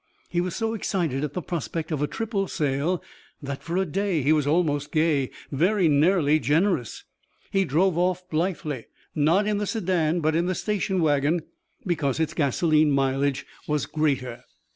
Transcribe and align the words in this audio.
He 0.29 0.41
was 0.41 0.55
so 0.55 0.73
excited 0.73 1.23
at 1.23 1.33
the 1.33 1.43
prospect 1.43 1.91
of 1.91 2.01
a 2.01 2.07
triple 2.07 2.47
sale 2.47 3.03
that 3.39 3.61
for 3.61 3.77
a 3.77 3.85
day 3.85 4.23
he 4.23 4.33
was 4.33 4.47
almost 4.47 4.91
gay, 4.91 5.29
very 5.51 5.87
nearly 5.87 6.39
generous. 6.39 7.03
He 7.51 7.65
drove 7.65 7.99
off 7.99 8.27
blithely 8.27 8.87
not 9.13 9.45
in 9.45 9.59
the 9.59 9.67
sedan, 9.67 10.19
but 10.19 10.35
in 10.35 10.47
the 10.47 10.55
station 10.55 11.03
wagon, 11.03 11.41
because 11.85 12.19
its 12.19 12.33
gasoline 12.33 12.89
mileage 12.89 13.45
was 13.67 13.85
greater. 13.85 14.43